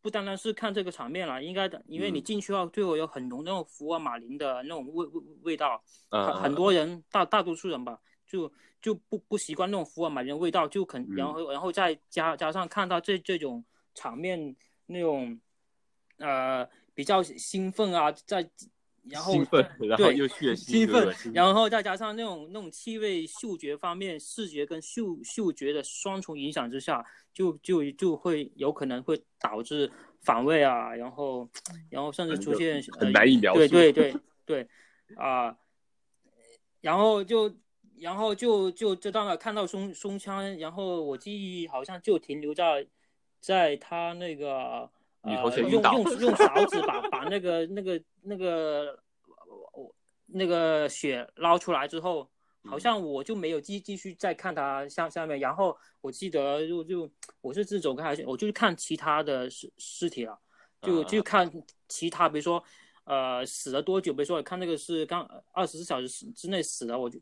[0.01, 15.41] 不单单是看这个场面了，应该的，因为你进去后，最后有很浓那种福尔马林的那种味味味道，很很多人大大多数人吧，就就不不习惯那种福尔马林味道，就肯然后然后再加加上看到这这种场面那种，
[16.19, 18.51] 呃，比较兴奋啊，在。
[19.09, 31.49] 然后兴奋，然后又血腥，兴奋，然后再加上那种那种气味、嗅觉方面，视觉跟嗅嗅觉的双重影响之下，就就就会有可能会导致反胃啊，然后
[31.89, 33.59] 然后甚至出现很难以描述。
[33.59, 34.69] 对 对对对，
[35.17, 35.57] 啊，
[36.81, 37.55] 然后就
[37.99, 42.87] 然后就就就到了看到胸胸腔，然后我记忆好像就停留在
[43.41, 44.91] 在他那个。
[45.23, 48.99] 女同学用用用勺子把把那个那个那个
[49.73, 49.95] 我
[50.27, 52.29] 那个血捞出来之后，
[52.65, 60.39] 好像我就没有继继续再看他下下面，然后我记得就就我是自走开，我就看其他的尸尸体了，
[60.83, 61.51] 就就看
[61.89, 62.63] 其他，比如说。
[63.05, 64.13] 呃，死了多久？
[64.13, 67.19] 比如说，我看那个是刚二十四小时之内死的，我就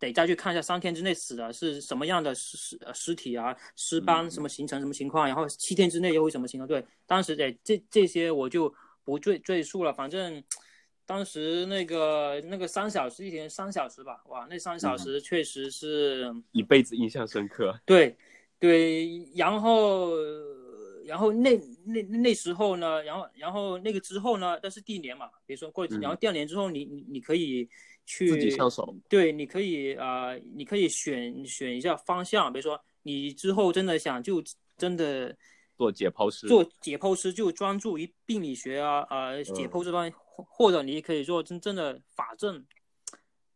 [0.00, 6.66] 得再去看一下三天之内死的是什么样的尸尸尸体啊，尸斑什么形成什么情况，然后七天之内又会什么情况？
[6.66, 9.92] 对，当时得这这些我就不赘赘述了。
[9.92, 10.42] 反正
[11.06, 17.80] 当时那个那个三小时一天三小时吧，哇，那三小时确实是一辈子印象深刻。
[17.84, 18.16] 对，
[18.58, 20.10] 对，然后。
[21.06, 27.68] 然后那那那时候呢，然后然后那个之后呢，但是第一年嘛，比如说过，然后第二年之后，你你你可以
[28.06, 34.40] 去自己上手，对，你可以啊，你可以选选一下方向，比如说你之后真的想就
[34.76, 35.36] 真的
[35.80, 42.62] 做解剖师，做解剖师就专注于病理学啊呃解剖这方面，或者你可以做真正的法证，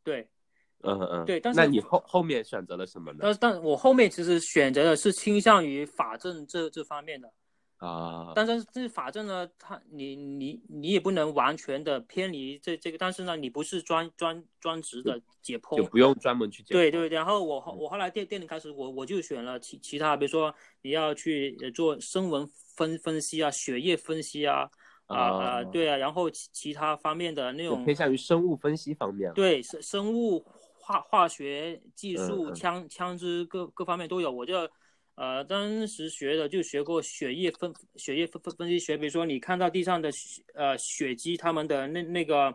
[0.03, 0.27] 对，
[0.81, 3.19] 嗯嗯，对，但是那你后后面选择了什么呢？
[3.21, 7.31] 但是但我后面其实选择的是倾向于法证这这方面的。
[7.79, 16.79] 啊，但是这法证呢，它你你你也不能完全的偏离这这个，但是呢，你不是专专专职的解剖，就不用专门去解剖。
[16.79, 24.71] 对对，然后我我后来店店里开始，我我就选了其其他，比如说你要去做声纹分分析啊，血液分析啊，
[25.07, 29.31] 啊啊，对啊，然后其其他方面的那种偏向于生物分析方面。
[29.35, 30.43] 对，生生物
[30.79, 34.71] 化化学技术、枪枪支各各方面都有，我就。
[35.17, 40.11] 呃，当时学的就学过血液分血液分分分析学，比如说你看到地上的
[40.55, 42.53] 呃血迹，它们的那那个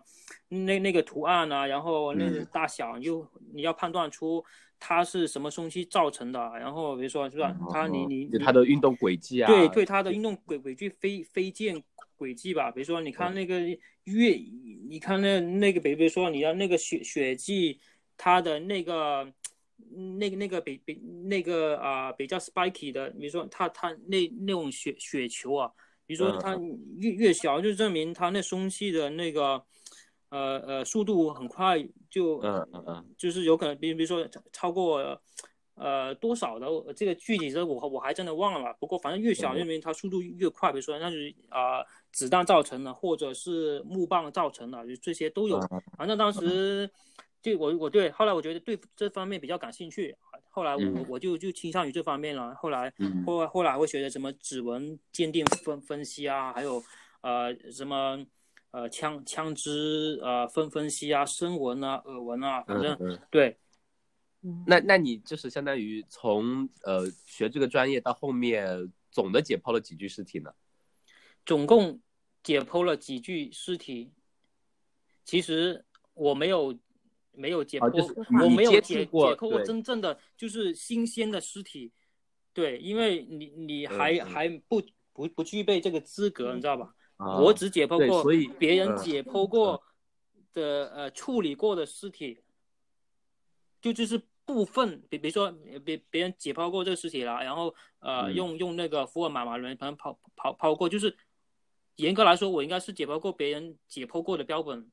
[0.50, 4.44] 那那个图案啊，然后那个大小，你就你要判断出
[4.78, 11.82] 它是什么东西造成的，然后比如说是吧，它你你它的运动轨迹啊，对对，它的运动轨轨迹飞飞溅
[12.18, 13.62] 轨迹吧，比如说你看那个
[14.04, 14.38] 月，
[14.90, 17.80] 你看那那个比比如说你要那个血血迹，
[18.18, 19.32] 它的那个。
[20.18, 20.94] 那个那个比比
[21.26, 25.72] 那个啊比较 spiky 的，比如说它它那那种雪雪球啊，
[26.06, 26.56] 比如说它
[26.98, 29.64] 越越小，就证明它那松气的那个
[30.30, 35.22] 呃呃速度很快就嗯嗯嗯，就是有可能，比比如说超过
[35.76, 38.76] 呃多少的这个具体的我我还真的忘了。
[38.80, 45.60] 不过反正越小，证明它速度越快，比如说那是啊子弹造成的，或者是木棒造成的，就这些都有。
[45.98, 46.90] 反正当时
[47.42, 50.16] 就我我对后来我觉得对这方面比较感兴趣。
[50.52, 52.54] 后来我我就就倾向于这方面了。
[52.56, 52.92] 后来
[53.26, 56.84] 后后来会学的什么指纹鉴定分分析啊，还有
[57.22, 58.26] 呃什么
[58.72, 63.58] 呃枪枪支呃分分析啊，声纹啊，耳纹啊，反正对。
[64.66, 70.52] 那那你就是相当于从呃学这个专业到后面总的解剖了几具尸体呢？
[71.46, 72.02] 总共
[72.44, 74.12] 解剖了几具尸体？
[75.24, 76.78] 其实我没有。
[77.32, 81.92] 没有解剖，我没有解解剖过真正的就是新鲜的尸体，
[82.54, 84.82] 对，因为你你还还不
[85.14, 86.94] 不不具备这个资格，你知道吧？
[87.42, 88.24] 我只解剖过
[88.58, 89.82] 别人解剖过
[90.54, 92.42] 的呃处理过的尸体，
[93.82, 95.52] 就就是部分，比比如说
[95.84, 101.16] 别别人解剖过这个尸体了，然后呃用用那个福尔马马轮可能刨刨刨过，就是
[101.98, 104.90] 严格来说，我应该是解剖过别人解剖过的标本。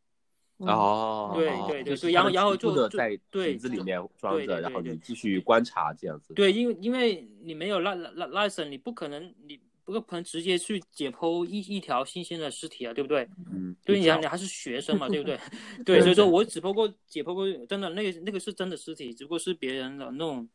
[0.59, 6.33] 哦，对对对对，然后然后就在瓶子里面装着，然后你继续观察这样子。
[6.33, 13.29] 对，因为因为你没有 lic license，你不可能你不可能直接去解剖一一条新鲜的尸体啊，对不对？
[13.53, 15.39] 嗯，对，你你还是学生嘛，对不对？
[15.85, 20.49] 对，所以说我只不过解剖过，真的那个那个是真的尸体，只不过是别人的那种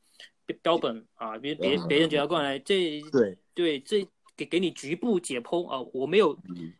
[0.64, 4.08] 标本啊，别别别人解剖过来，这对对这。
[4.42, 6.36] 给给你局部解剖啊，我没有，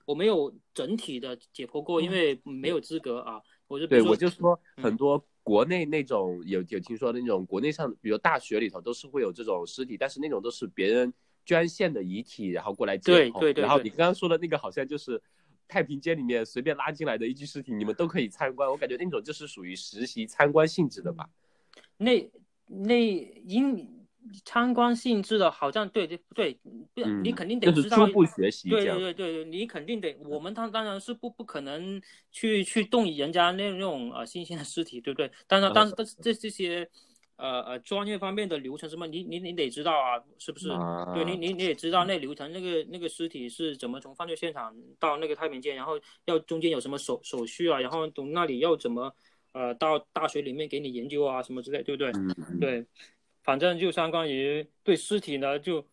[0.06, 3.40] 我没有整体的解剖过，因为没有资格啊。
[3.68, 11.14] 我就对我就说很多国内那种有有听说的那种国内上，比如大学里头都是会有这种尸体，但是那种都是别人
[11.46, 13.40] 捐献的遗体，然后过来解剖。
[13.40, 13.62] 对对对。
[13.62, 15.22] 然后你刚刚说的那个好像就是
[15.68, 18.70] 太平间里面随便拉进来的一具尸体，你们都可以参观。
[18.70, 21.30] 我感觉那种就是属于实习参观性质的吧。
[21.98, 22.30] 那
[22.66, 23.08] 那
[23.46, 24.01] 因。
[24.46, 26.60] 参观性质的，好像对对对，
[26.94, 28.06] 不，你肯定得知道。
[28.06, 28.70] 初步学习。
[28.70, 35.30] 对对对对，你肯定得，我们当当然是不不可能去去动人家那那种呃新鲜的尸体，对不对？
[35.48, 36.88] 当然，但是但是这这些
[37.36, 40.70] 呃呃专业方面的流程什么，你你你得知道啊，是不是？
[41.14, 49.14] 对你你你也知道那流程，那个那个尸体是怎么从犯罪现场到那个太平间，然后要中间有什么手手续啊，然后从那里要怎么
[49.54, 52.12] 呃到大学里面给你研究啊什么之类，对不对？
[52.60, 52.86] 对。
[53.44, 55.86] 反正就相当于对尸体呢，就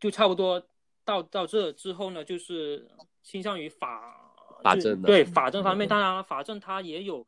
[0.00, 0.66] 就差不多
[1.04, 2.88] 到到这之后呢，就是
[3.22, 7.26] 倾向于法法证对法证方面，当然了法证它也有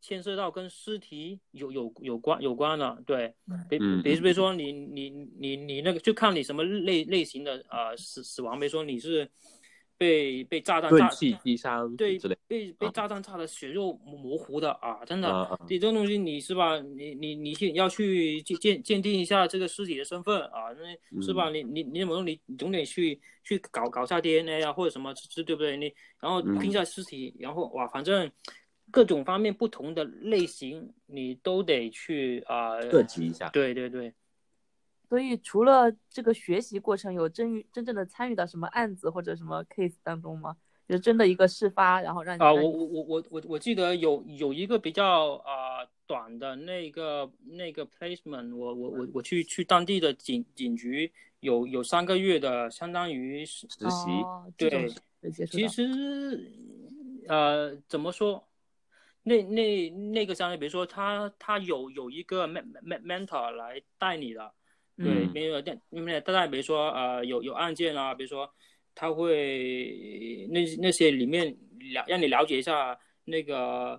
[0.00, 3.34] 牵涉到跟尸体有有有关有关的，对，
[3.68, 9.30] 比比比如说你你你你那个就看你什么类类型的啊死死亡，比如说你是。
[10.00, 16.80] 被被炸弹炸气击伤，对，被被炸弹炸的血肉模糊的啊，真的，你这种东西你是吧？
[16.80, 21.50] 你你你去要去鉴鉴鉴定一下这个尸体的身份啊，那是吧？
[21.50, 25.76] 你你你怎么你总得去去搞搞下 DNA 啊，或者什么，这对不对？
[25.76, 28.30] 你然后拼一下尸体，然后哇，反正
[28.90, 34.14] 各种方面不同的类型你都得去啊涉及一下，对对对。
[35.10, 40.56] 所以，除了这个学习过程，有真真正的参与到什么案子或者什么 case 当中吗？
[40.88, 54.24] 就是真的一个事发，然后让你啊，我我我我我我记得有有一个比较啊短的那个那个 placement，我我我我去去当地的警警局有有三个月的，相当于实习。
[54.56, 54.88] 对，
[55.46, 56.52] 其实
[57.26, 58.46] 呃怎么说？
[59.24, 64.52] 那那那个相当于比如说他他有有一个 men men mentor 来带你的。
[65.02, 68.52] 对，没有但，因为大概比如说呃有有案件啊，比如说
[68.94, 71.56] 他会那那些里面
[71.94, 73.98] 了让你了解一下那个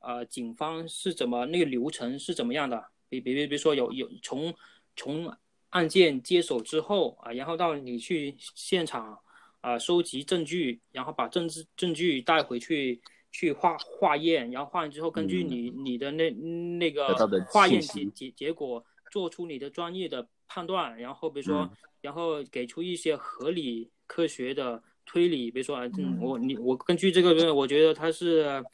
[0.00, 4.52] 呃警方是怎么那个流程是怎么样的，比比比比如说有有从
[4.94, 5.34] 从
[5.70, 9.18] 案件接手之后啊，然后到你去现场
[9.62, 13.00] 啊收集证据，然后把证据证据带回去
[13.32, 17.14] 去化化验，然后化验之后根据你你的那那个
[17.48, 20.28] 化验结结结果做出你的专业的。
[20.46, 28.64] 判断，然后比如说，然后给出一些合理科学的推理，比如说，嗯，我你我根据这个，我觉得他是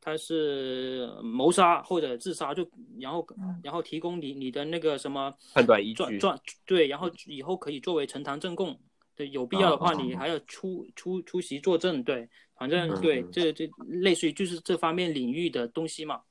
[0.00, 3.26] 他是谋杀或者自杀，就然后
[3.62, 6.18] 然后提供你你的那个什么判断依据，
[6.66, 8.78] 对，然后以后可以作为呈堂证供，
[9.14, 16.22] 对，有必要的话你还要出出出席作证，对，反正对，这这类似于就是这方面领域的东西嘛，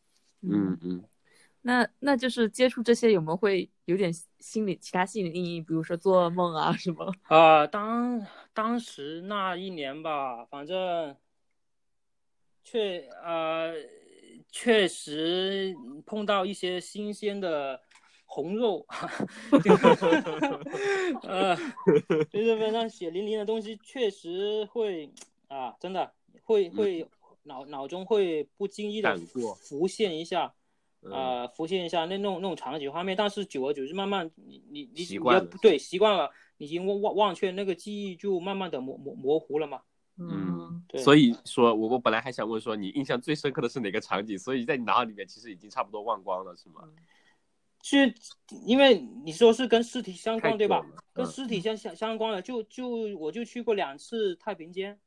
[0.41, 1.03] 嗯嗯。
[1.63, 7.13] 那那就是接触这些有没有会有点心理其他心理阴影，比如说做梦啊什么？
[7.29, 11.15] 啊，当当时那一年吧，反正
[12.63, 13.73] 确呃
[14.51, 17.79] 确实碰到一些新鲜的
[18.25, 18.85] 红肉，
[21.23, 21.55] 呃，
[22.31, 25.11] 就是非常血淋淋的东西，确实会
[25.47, 26.11] 啊，真的
[26.43, 27.07] 会会
[27.43, 29.15] 脑脑中会不经意的
[29.59, 30.53] 浮现一下。
[31.09, 39.81] 呃，浮现一下那那种那种场景画面，但是久而久之，慢慢你你你习惯对习惯了，已经忘忘忘却那个记忆，就慢慢的模模模糊了嘛。
[40.17, 41.01] 嗯，对。
[41.01, 44.37] 所以说我我本来还想问说，你印象最深刻的是哪个场景？
[44.37, 46.87] 所以在你脑海里面其实已经差不多忘光了，是吗？
[47.81, 48.13] 是，
[48.67, 50.85] 因为你说是跟尸体相关对吧？
[51.13, 52.87] 跟尸体相相相关的，就就
[53.17, 54.99] 我就去过两次太平间。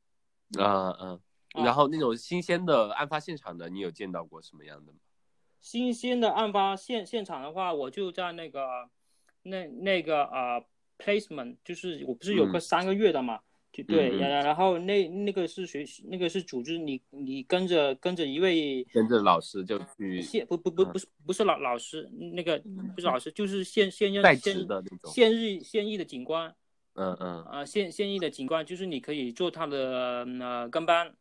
[0.58, 1.20] 啊嗯。
[1.62, 4.98] 然后那种新鲜的案发现场的，你有见到过什么样的吗？
[5.64, 8.60] 新鲜的案发现现场的话，我就在那个
[9.44, 10.62] 那那个呃
[10.98, 13.40] placement，就是我不是有个三个月的嘛，
[13.72, 22.62] 就对，然然后那那个是学那个是组织你你跟着跟着一位跟着老师就去现不不不不是不是老老师那个
[22.94, 25.10] 不是老师就是现现任现的那种。
[25.10, 26.54] 现役现役的警官，
[26.92, 27.42] 嗯嗯。
[27.44, 31.16] 啊现现役的警官就是你可以做他的呃跟班。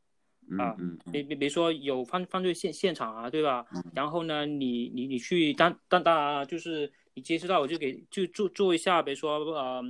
[0.57, 0.75] 啊，
[1.11, 3.65] 比比比如说有犯犯罪现现场啊，对吧？
[3.93, 9.83] 然后呢，你你你去当当当，就是你接触到我就给就做做一下，比如说呃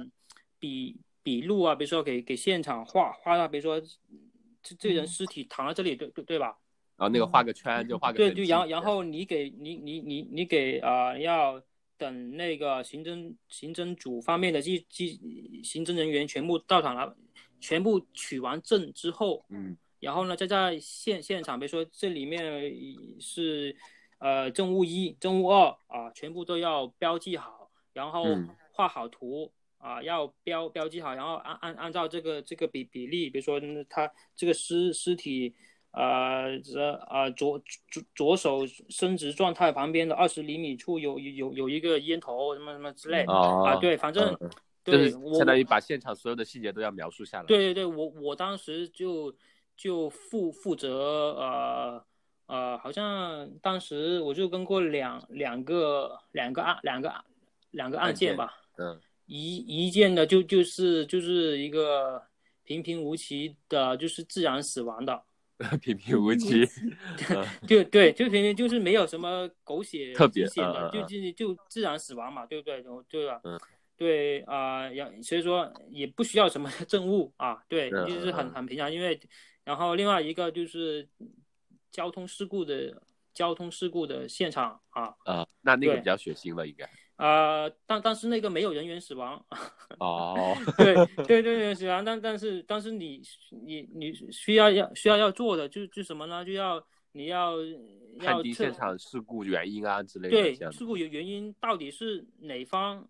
[0.59, 3.81] 笔笔录啊，比如说给给现场画画啊，比如说
[4.61, 6.57] 这这人尸体躺在这里，对对对吧？
[6.95, 11.61] 然后那个画个圈就画个对对，然后然后你给你你你你给啊要
[11.97, 15.19] 等那个刑侦刑侦组方面的记记
[15.63, 17.15] 刑侦人员全部到场了，
[17.59, 19.75] 全部取完证之后，嗯。
[20.03, 22.41] 然后呢，再在现现场，比如说这里面
[23.21, 23.73] 是，
[24.17, 28.25] 呃，证物一、证物二啊，全部都要标记好，然后
[28.73, 35.53] 画好图啊，要标标记好，然后按按按照这个这个比比例，比如说他这个尸尸体，
[35.91, 44.37] 呃，这呃左左左手伸直状态旁边的二十厘米处有有有一个烟头什么什么之类啊，对，反正
[44.83, 47.45] 对，相当于把现场所有的细节都要描述下来。
[47.45, 49.33] 对对对，我我当时就。
[49.75, 52.05] 就负负责呃
[52.45, 57.23] 呃，好像当时我就跟过两两个两个案两个案
[57.71, 62.21] 两个案件吧，嗯，一一件的就就是就是一个
[62.63, 65.23] 平平无奇的，就是自然死亡的，
[65.81, 66.65] 平平无奇，
[67.65, 72.83] 就对就平平就是没有什么狗血特别的，就就就自然死亡嘛，对不对？
[73.09, 73.39] 对吧？
[73.45, 73.59] 嗯，
[73.95, 79.19] 对啊，要所以说也不需要什么 证物啊，对，就是很很平常，因为。
[79.63, 81.07] 然后另外一个就是
[81.91, 83.01] 交通事故的
[83.33, 86.89] 交通事故的现场啊啊，那那个比较血腥了，应该。
[87.15, 89.43] 啊，但但是那个没有人员死亡。
[89.99, 90.93] 哦， 对
[91.25, 93.21] 对对对死亡，但但是但是你
[93.65, 96.43] 你你需要要需要要做的就就什么呢？
[96.43, 97.53] 就要你要
[98.19, 103.07] 判定现场事故原因啊之类的，对事故原原因到底是哪方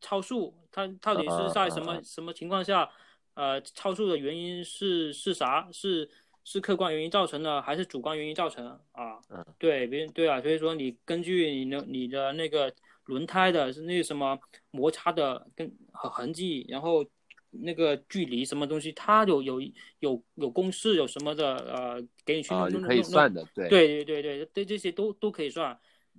[0.00, 2.90] 超速，他到底是在什么什么情况下？
[3.34, 5.68] 呃，超速的原因是是啥？
[5.72, 6.08] 是
[6.44, 9.18] 是客观原因造成的，还是主观原因造成啊？
[9.30, 12.72] 嗯，对，别对啊，所以说你根据你的你的那个
[13.04, 14.38] 轮胎的是那个什么
[14.70, 17.04] 摩擦的跟痕痕迹，然后
[17.50, 19.60] 那个距离什么东西，它有有
[20.00, 25.78] 有有公式有什么的呃，给你去弄可以算的，对对对对对，这些都都可以算，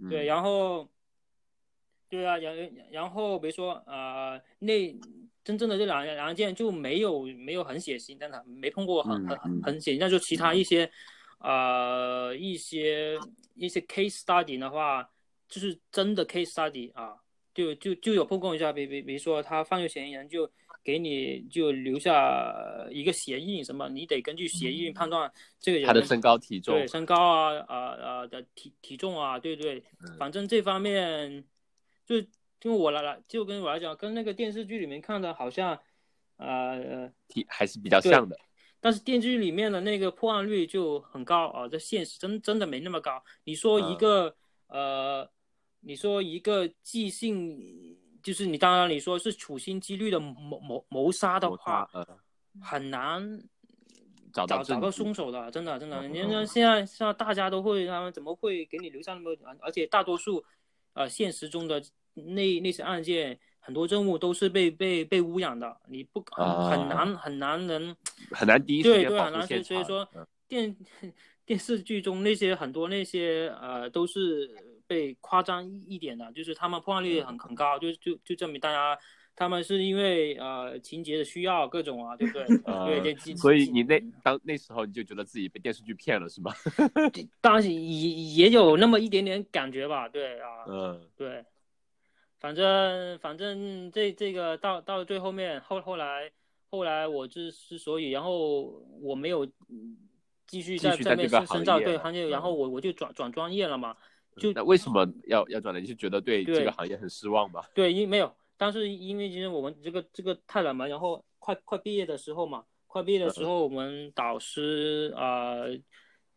[0.10, 0.89] 对，然后
[2.17, 4.95] 对啊，然然后比如说呃那。
[5.45, 9.97] 真正的这两两件就没有没有很血腥，真的没碰过很很很血腥。
[9.99, 10.89] 那就其他一些，
[11.39, 13.19] 呃，一些
[13.54, 15.04] 一些 case study 的话，
[15.49, 17.17] 就是真的 case study 啊，
[17.54, 20.49] 就就就有碰过一下，比比比如说他犯罪嫌疑人就
[20.82, 22.56] 给你就留下
[22.89, 29.84] 一个鞋印什么，你得根据鞋印判断这个人他的身高体重，对身高啊呃呃的体体重啊，对对，
[30.17, 31.44] 反正这方面
[32.06, 32.15] 就。
[32.65, 35.77] 因为我来来就跟我来讲，跟那个电视剧里面看的好像，
[36.37, 37.12] 呃，
[37.49, 38.39] 还是比较像的。
[38.79, 43.21] 但是电视剧里面的那个破案率就很高啊，在现实真真的没那么高。
[43.43, 44.33] 你说一个
[44.67, 45.29] 呃，
[45.81, 51.89] 你说一个即兴，就是你当然你说是处心积虑的谋谋谋杀的话，
[52.62, 53.43] 很难
[54.31, 56.08] 找到找个凶手的，真的真的。
[56.08, 60.41] 你看现在现在大家都会，他们怎么会给你留下那么，而且大多数
[60.94, 61.83] 呃现实中的。
[62.15, 67.96] 那那些案件很多证物都是被被被污染的，你不很难很难能
[68.29, 70.08] 很难第一对对很难所以所以说
[70.48, 70.77] 电
[71.44, 74.48] 电视剧中那些很多那些呃都是
[74.85, 78.96] 被夸张一点的，就是他们破案率很很高，就就就证明大家
[79.36, 82.46] 他们是因为呃情节的需要各种啊，对不对？
[83.02, 86.52] 对对，所以你那当那时候你就觉得自己被电视剧骗了是吗？
[87.42, 91.44] 当时也也有那么一点点感觉吧，对啊，嗯，对，
[92.40, 96.31] 反正反正这这个到到最后面后后来
[96.69, 98.63] 后来我之之所以然后
[99.02, 99.48] 我没有
[100.46, 103.96] 继续在在面深深造对行业，然后我我就转转专业了嘛。
[104.38, 105.79] 就那为什么要要转呢？
[105.79, 107.63] 你是觉得对这个行业很失望吗？
[107.75, 115.65] 对，因没有，当时因为其实我们这个这个太冷门，然后快快毕业的时候嘛，快毕业的时候，我们导师啊，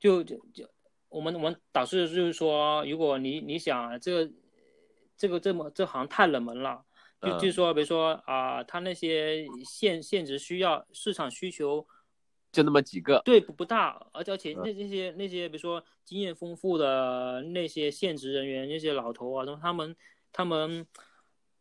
[0.01, 0.69] 就就就
[1.09, 4.33] 我们我们导师就是说，如果你你想这个
[5.17, 6.85] 这个这么这行太冷门了，
[7.23, 11.87] 就就是说，比如说啊，他那些现现值需要市场需求。
[12.51, 19.95] 就那么几个，对，不不大，而且而且那那些那些，比如说经验丰富的那些现职人员，那些老头啊，他们
[20.33, 20.87] 他们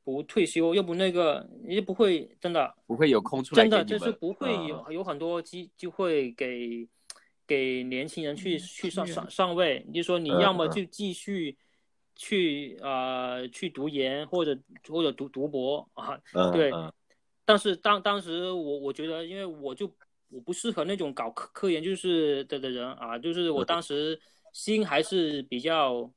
[0.05, 6.87] 不退休，又不那个，也不会真的不会有空出来，真的就是不会有有很多机机会给
[7.45, 9.83] 给年轻人去去上上上位。
[9.87, 11.57] 你就说你要么就继续
[12.15, 16.17] 去呃去读研或者或者读读博啊，
[16.53, 16.71] 对。
[17.43, 19.91] 但是当当时我我觉得，因为我就。
[20.29, 24.19] 我不适合那种搞科科研就是的的人啊，就是我当时
[24.51, 26.11] 心还是比较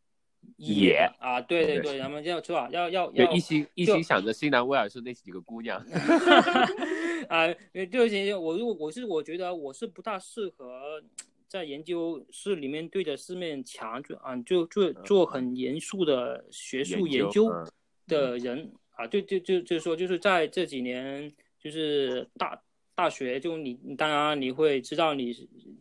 [0.57, 5.79] 野啊，对对对，咱们要是吧，要要要一心一心想着新南威尔士那几个姑娘。
[7.29, 11.03] 啊，对不起，我如果我是我觉得我是不大适合
[11.47, 17.53] 在研究室里面对着四面墙就啊就做做很严肃的学术研究
[18.07, 22.61] 的人啊，就就就就是说就是在这几年就是大。
[22.99, 25.33] 大学就你，当然你会知道你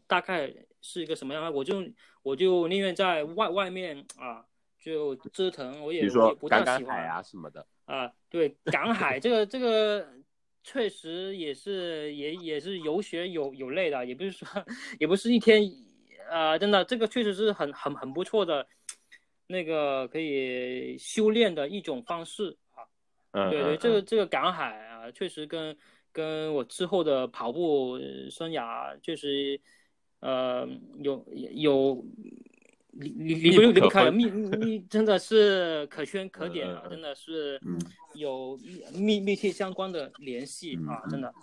[0.05, 1.51] 大概是一个什么样的。
[1.51, 1.83] 我就
[2.23, 4.45] 我就宁愿在外外面啊，
[4.79, 6.09] 就折腾，我也也
[6.39, 8.11] 不大喜欢啊什么的啊。
[8.29, 10.07] 对，赶海这个这个
[10.63, 14.47] 确实也是也也是有血有有泪的，也不是说
[14.99, 15.63] 也不是一天
[16.29, 18.67] 啊，真的这个确实是很很很不错的，
[19.47, 22.83] 那个可以修炼的一种方式啊。
[23.31, 25.77] 嗯，对对，这个这个赶海啊，确实跟。
[26.13, 27.99] 跟我之后的跑步
[28.31, 29.61] 生涯确实，
[30.19, 30.67] 呃，
[30.99, 32.05] 有有
[32.91, 37.61] 离离离不离不开密密，真的是可圈可点啊，真的是
[38.13, 38.57] 有
[38.93, 41.33] 密密切相关的联系啊，真的。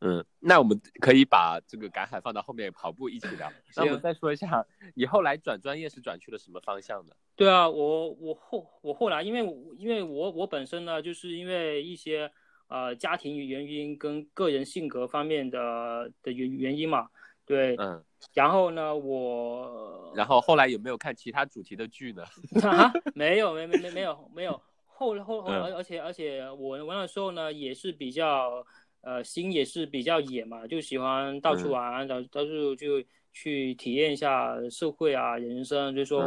[0.00, 3.50] 嗯，那我们可以把这个赶海放到后面跑步一起聊。
[3.76, 7.16] 那我们再说一下，你后来转专业是转去了什么方向的？
[7.34, 9.40] 对啊，我我后我后来因为
[9.78, 12.30] 因为我我本身呢，就是因为一些。
[12.68, 17.08] 呃，家庭原因跟个人性格方面的的原原因嘛，
[17.46, 18.02] 对，嗯，
[18.34, 22.24] 然后呢，我，然后后来有没有看其他主题的剧呢？
[22.68, 28.66] 啊，没有，没没没没有没有，后后后，而而且而且我玩的时候呢，也是比较，
[29.02, 33.02] 呃，心也是比较野嘛，就喜欢到处玩，到到处就。
[33.38, 36.22] 去体验一下社会啊，人生，就是说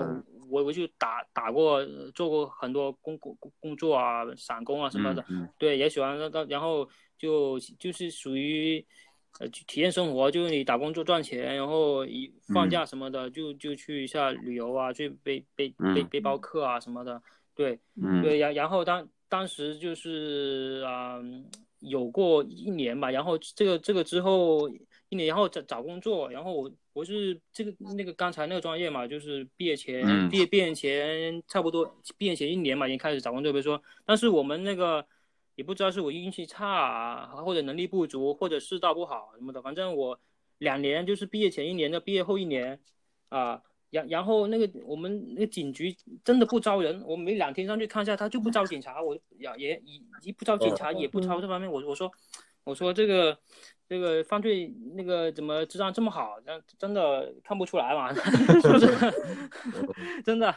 [0.48, 5.26] 我我就打打过，做过很多工工工作啊，散工啊什么的，
[5.58, 6.30] 对，也喜欢。
[6.30, 8.86] 到，然后就就是属于，
[9.40, 17.22] 呃，体验生活，就是你打工做赚钱，然后一放假什么的，就就去一下旅游啊，去背背背背包客啊什么的，
[17.56, 17.80] 对，
[18.24, 21.20] 对，然然后当当时就是啊，
[21.80, 24.68] 有过一年吧，然后这个这个之后
[25.10, 26.72] 一年，然后找找工作，然后我。
[26.92, 31.86] 我是这个那个刚才那个专业嘛，就是毕业前毕业毕业前差不多
[32.18, 33.54] 毕业前一年嘛，已经开始找工作。
[33.54, 35.06] 比如说，但是我们那个
[35.60, 39.62] 也不知道是我运气差啊，或者能力不足，或者世道不好什么的。
[39.62, 40.18] 反正我
[40.60, 42.80] 两年就是毕业前一年到，毕业后一年
[43.28, 45.94] 啊，然然后那个我们那个警局
[46.24, 49.84] 真的不招人，我每两天上去看一下，他就不招警察，我也也
[50.22, 52.10] 一不招警察也不招这方面，我我说
[52.64, 53.38] 我说这个。
[53.90, 56.40] 这个犯罪那个怎么质量这么好？
[56.46, 58.14] 真真的看不出来嘛？
[58.62, 58.88] 是不是？
[60.24, 60.56] 真的，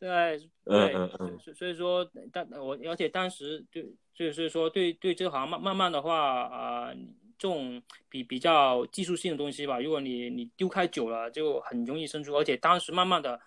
[0.00, 0.92] 对对，
[1.38, 6.92] 所所以说，但我而且当时对就是说，对对这行慢慢慢的话啊，
[7.38, 12.34] 这种比比较技术性的东西吧，如果你你丢开久了，就很容易生疏。
[12.34, 13.38] 而且当时慢慢的，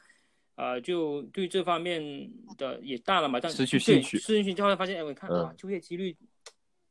[0.56, 6.16] 啊，就对这方面的也淡了嘛，但失去兴趣，失去兴趣就会发现，哎，我看啊，就业几率。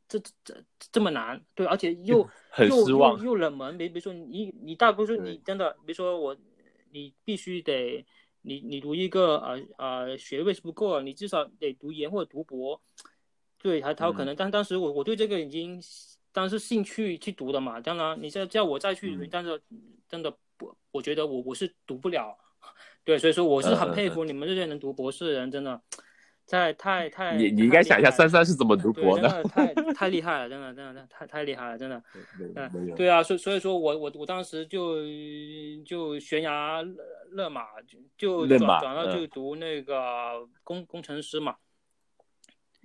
[0.08, 0.54] 这这
[0.92, 2.28] 这么难，对，而且 又
[2.68, 3.78] 又又又冷门。
[3.78, 6.36] 比比如说你你大多数你真的，比如说我，
[6.90, 8.04] 你必须得
[8.42, 12.80] 你你读一个呃呃学位是不够，你至少得读研或者读博，
[13.58, 14.36] 对，还他有可能。
[14.36, 15.80] 但当时我我对这个已经
[16.32, 17.80] 当时兴趣去读的嘛。
[17.80, 19.60] 当然，你再叫我再去，但是
[20.08, 22.36] 真的不，我觉得我我是读不了。
[23.04, 25.80] 对，所以说我是很佩服你们这些能读博士的人，真的。
[26.46, 29.42] 太太太，你你应该想一下，三三是怎么读博的？
[29.44, 32.02] 太太厉害了，真的真的太 太厉害了，真的。
[32.56, 34.96] 嗯，对啊，所所以说我我我当时就
[35.86, 36.82] 就悬崖
[37.30, 37.62] 勒马，
[38.18, 41.56] 就转转到就读那个工工程师嘛。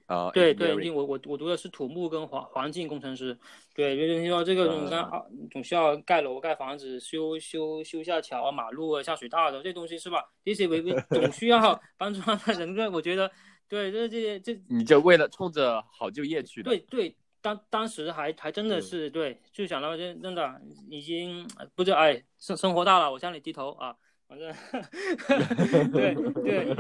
[0.08, 3.38] 啊，对对，因为我我我读的是土木跟环环境工程师，
[3.76, 10.24] 对，就是说这个你看啊，总需要盖楼、盖房子、修修修下桥啊、马路啊、下水道的这东西是吧？
[10.46, 13.30] 这些为总需要 帮助他人类，我觉得，
[13.68, 16.70] 对，这这些这你就为了冲着好就业去的？
[16.72, 21.46] 对对，当当时还还真的是对，就想到这真的已经
[21.76, 23.94] 不知道哎，生生活大了，我向你低头啊。
[24.28, 24.54] 反正，
[25.94, 26.14] 对
[26.44, 26.76] 对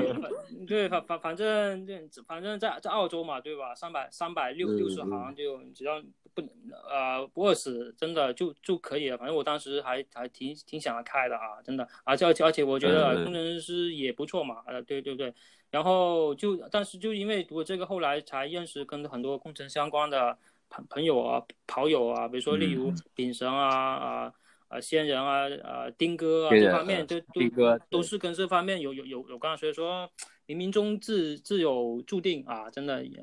[0.67, 3.73] 对，反反反正对反正在在澳洲嘛，对吧？
[3.73, 6.41] 三百三百六六十行就只要不
[6.89, 9.17] 呃不饿死，真的就就可以了。
[9.17, 11.87] 反正我当时还还挺挺想得开的啊，真的。
[12.03, 15.33] 而且而且而且我觉得工程师也不错嘛，呃对对对。
[15.71, 20.37] 然后就但是就因为读这个，后来才认识跟很多工程相关的
[20.69, 24.33] 朋朋友啊、跑友啊，比如说例如丙神啊啊。
[24.68, 30.09] 啊，仙人啊，啊，丁哥啊，这方面都都都是跟这方面有有有有关，所以说
[30.47, 33.22] 冥冥中自自有注定啊，真的也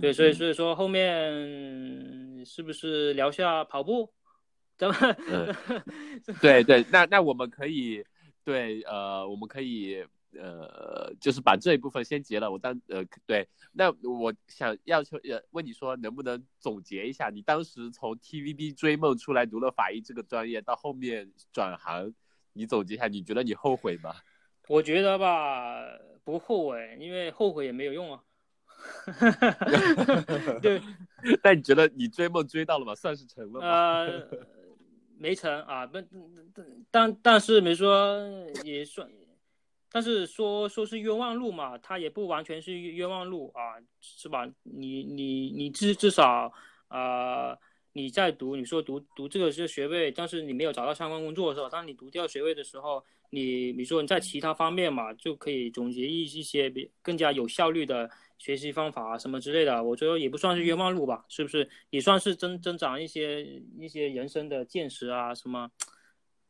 [0.00, 4.12] 对，所以所以说后面是不是聊下跑步？
[4.76, 5.16] 咱们
[6.40, 8.04] 对对，那那我们可以
[8.44, 10.04] 对呃，我们可以。
[10.38, 12.50] 呃，就是把这一部分先结了。
[12.50, 22.12] 我当呃对，那我想要求呃问你说，能不能总结一下，你当时从 TVB 追梦出来读了法医这个专业，到后面转行，
[22.52, 24.14] 你总结一下，你觉得你后悔吗？
[24.68, 25.82] 我觉得吧，
[26.22, 28.22] 不后悔，因为后悔也没有用啊。
[30.62, 30.80] 对，
[31.42, 32.94] 但你觉得你追梦追到了吗？
[32.94, 33.66] 算是成了吗？
[33.66, 34.28] 呃，
[35.18, 35.98] 没成啊，不，
[36.90, 38.16] 但但是没说
[38.64, 39.10] 也算。
[39.92, 44.48] 但是说说是冤枉路嘛，它也不完全是冤枉路啊，是吧？
[44.62, 46.52] 你你你至至少
[46.88, 47.56] 啊，
[47.92, 51.68] 你在读，你说读读这个是学位，但是你没有找到相关工作是吧？
[51.68, 61.68] 当你读掉学位的时候，你你说你在其他方面嘛，就可以总结一一些比更加有效率的学习方法什么之类的，我觉得也不算是冤枉路吧，是不是？
[61.90, 63.44] 也算是增增长一些
[63.76, 65.68] 一些人生的见识啊什么。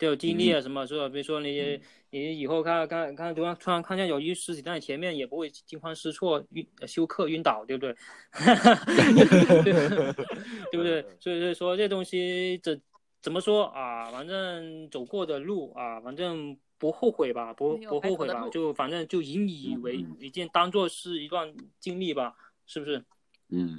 [0.00, 1.10] 都有经历啊，什么是吧？
[1.10, 1.78] 比如说你，
[2.08, 7.94] 你以后看看看，突然突然看见有一尸体在你前面，也不会惊慌失措、晕休克、晕倒，对不对？
[10.72, 11.04] 对不对？
[11.20, 12.80] 所以所以说这东西怎
[13.20, 14.10] 怎么说啊？
[14.10, 22.34] 反正走过的路啊，反正不后悔吧，不不后悔吧，就反正就引以为一件，当做是一段经历吧，
[22.64, 23.04] 是不是？
[23.50, 23.78] 嗯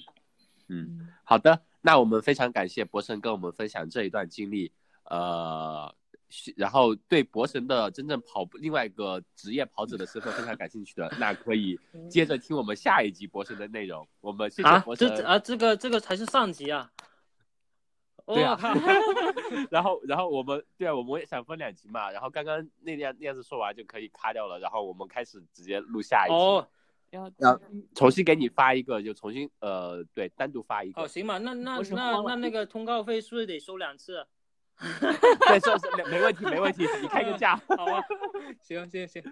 [0.67, 4.71] 嗯，好的，那我们非常感谢博胜跟我们分享这一段经历，
[5.05, 5.95] 呃。
[6.55, 11.79] 然后对博神的真正跑步另外一个职业跑者的身份非常感兴趣的，那可以
[12.09, 14.07] 接着听我们下一集博神的内容。
[14.21, 15.09] 我们谢谢博神。
[15.09, 16.91] 啊，这啊这个这个才是上集啊。
[18.25, 18.57] 对啊。
[19.69, 22.09] 然后然后我们对啊，我们也想分两集嘛。
[22.11, 24.59] 然后刚刚那样那样子说完就可以卡掉了。
[24.59, 26.35] 然后我们开始直接录下一集。
[26.35, 26.67] 哦。
[27.11, 27.59] 要要
[27.93, 31.01] 重新给你发一个，就重新呃对单独发一个。
[31.01, 34.25] 哦，行吧，那那那那那个通告费是不是得收两次？
[35.47, 38.01] 对，是是没没问题，没问题，你开个价，好吧？
[38.61, 39.23] 行行行。